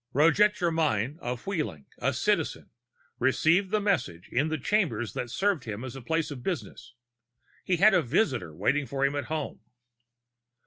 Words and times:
Roget 0.15 0.55
Germyn, 0.55 1.19
of 1.19 1.45
Wheeling, 1.45 1.85
a 1.99 2.11
Citizen, 2.11 2.71
received 3.19 3.69
the 3.69 3.79
message 3.79 4.29
in 4.29 4.47
the 4.47 4.57
chambers 4.57 5.13
that 5.13 5.29
served 5.29 5.65
him 5.65 5.83
as 5.83 5.95
a 5.95 6.01
place 6.01 6.31
of 6.31 6.41
business. 6.41 6.95
He 7.63 7.77
had 7.77 7.93
a 7.93 8.01
visitor 8.01 8.51
waiting 8.55 8.87
for 8.87 9.05
him 9.05 9.15
at 9.15 9.25
home. 9.25 9.59